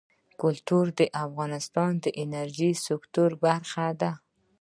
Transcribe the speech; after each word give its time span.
کلتور 0.41 0.85
د 0.99 1.01
افغانستان 1.25 1.91
د 2.03 2.05
انرژۍ 2.23 2.71
سکتور 2.87 3.29
برخه 3.45 3.87
ده. 4.01 4.11